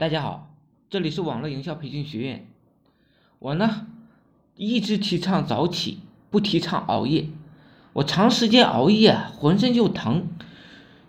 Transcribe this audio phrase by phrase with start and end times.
[0.00, 0.48] 大家好，
[0.88, 2.46] 这里是网络营销培训学院。
[3.38, 3.86] 我呢
[4.56, 5.98] 一直提倡早起，
[6.30, 7.26] 不提倡熬夜。
[7.92, 10.26] 我长时间熬夜，浑身就疼，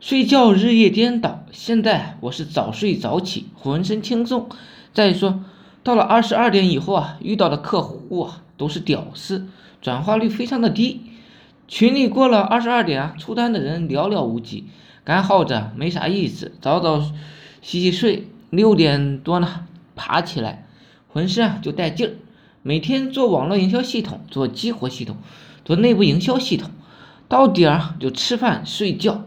[0.02, 1.46] 睡觉日夜颠倒。
[1.54, 4.50] 现在我是早睡早起，浑身轻松。
[4.92, 5.46] 再说，
[5.84, 9.48] 到了二十二点以后啊，遇到的客户啊都是屌丝，
[9.82, 11.00] 转化率非常的低。
[11.70, 14.66] 群里过了二十二点啊，出单的人寥寥无几，
[15.06, 17.00] 干耗着没啥意思，早早
[17.62, 18.28] 洗洗睡。
[18.52, 19.66] 六点多呢，
[19.96, 20.68] 爬起来，
[21.08, 22.14] 浑身啊就带劲儿。
[22.62, 25.16] 每天做网络营销系统，做激活系统，
[25.64, 26.70] 做内部营销系统，
[27.30, 29.24] 到点儿就吃饭睡觉。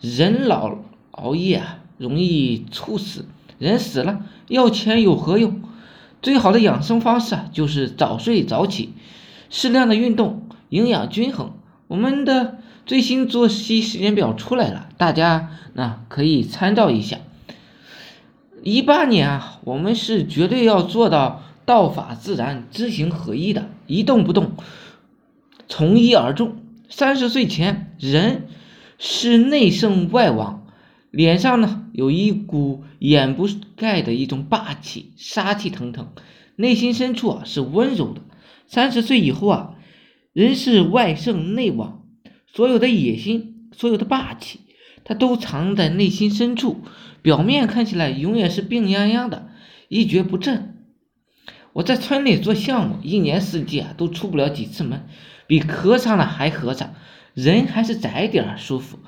[0.00, 0.76] 人老
[1.12, 3.26] 熬夜啊，容易猝死。
[3.58, 5.62] 人死了，要钱有何用？
[6.20, 8.92] 最好的养生方式啊，就是早睡早起，
[9.50, 11.52] 适量的运动，营养均衡。
[11.86, 17.18] 我们的最新作息时间表出来了，大家呢可以参照一下。
[18.64, 24.52] 一八年啊，我们是绝对要做到道法自然、知行合一的，一动不动，
[25.68, 26.56] 从一而终。
[26.88, 28.46] 三十岁前，人
[28.98, 30.66] 是内圣外王，
[31.10, 36.06] 脸上呢有一股掩不盖的一种霸气，杀气腾腾；
[36.56, 38.22] 内心深处啊是温柔的。
[38.66, 39.74] 三十岁以后啊，
[40.32, 42.02] 人是外圣内王，
[42.46, 44.60] 所有的野心，所有的霸气。
[45.04, 46.82] 他都藏在内心深处，
[47.22, 49.48] 表面看起来永远是病殃殃的，
[49.88, 50.70] 一蹶不振。
[51.74, 55.06] 我在村里做项目，一年四季啊都出不了几次门，
[55.46, 56.94] 比和尚了还和尚，
[57.34, 58.98] 人还是窄点儿舒服，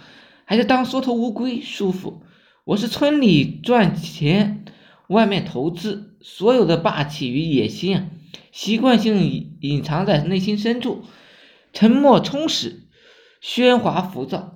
[0.44, 2.22] 还是当缩头乌龟舒服。
[2.64, 4.64] 我是村里赚钱，
[5.06, 8.06] 外面投资，所有的霸气与野心啊，
[8.50, 11.04] 习惯性隐藏在内心深处，
[11.72, 12.82] 沉默充实，
[13.40, 14.55] 喧哗浮躁。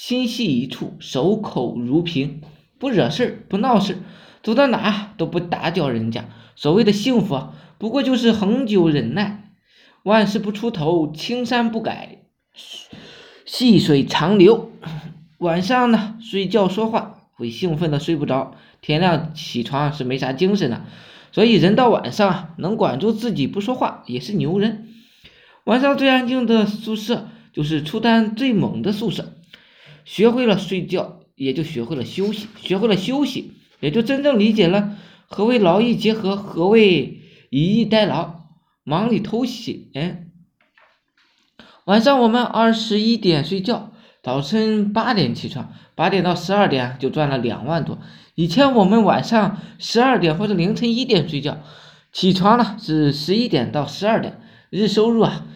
[0.00, 2.40] 心系一处，守口如瓶，
[2.78, 3.98] 不惹事儿不闹事儿
[4.44, 6.26] 走到哪都不打搅人家。
[6.54, 9.50] 所谓的幸福啊，不过就是恒久忍耐，
[10.04, 12.22] 万事不出头，青山不改，
[13.44, 14.70] 细水长流。
[15.38, 20.84] 晚上呢，睡觉说话会兴奋的睡不着，天亮起床是没啥精神的。
[21.32, 24.86] 所以人到晚上啊，能管住自己不说话也是牛人。
[25.64, 29.32] 晚上最安静的宿舍，就是出单最猛的宿舍。
[30.08, 34.96] 学会了睡觉，也就学会了休息；学会了休息，也就真正理解了
[35.26, 37.20] 何为劳逸结合，何为
[37.50, 38.44] 以逸待劳，
[38.84, 40.30] 忙里偷闲。
[41.84, 43.92] 晚上我们二十一点睡觉，
[44.22, 47.98] 早晨八点起床，八点到十二点就赚了两万多。
[48.34, 51.58] 以前我们晚上十二点或者凌晨一点睡觉，
[52.12, 54.40] 起床呢是十一点到十二点，
[54.70, 55.46] 日收入啊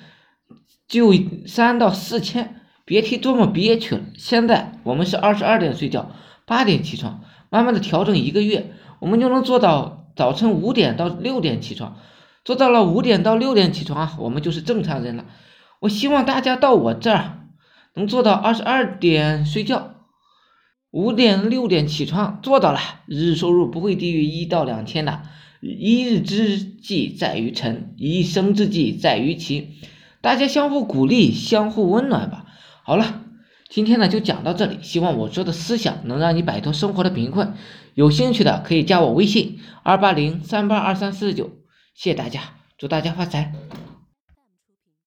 [0.87, 1.15] 就
[1.47, 2.59] 三到四千。
[2.85, 4.03] 别提多么憋屈了。
[4.17, 6.13] 现在我们是二十二点睡觉，
[6.47, 11.97] 八点起床，慢慢的调整一个月，我们就能做到早晨五点到六点起床。
[12.45, 15.27] 做到了五点到六点起床，我们就是正常人了。
[15.79, 17.47] 我希望大家到我这儿
[17.95, 19.95] 能做到二十二点睡觉，
[20.91, 25.23] 五点六点起床，做到了，日收入不会低于一到两千的。
[25.61, 29.77] 一日之计在于晨，一生之计在于勤。
[30.21, 32.42] 大家相互鼓励，相互温暖吧。
[32.85, 33.23] 好了，
[33.69, 34.79] 今天呢就讲到这里。
[34.83, 37.55] 希望我说的思想能让你摆脱生活的贫困。
[37.95, 41.51] 有兴趣的可以加我微信二八零三八二三四九。
[41.95, 42.41] 谢谢大家，
[42.79, 43.53] 祝大家发财。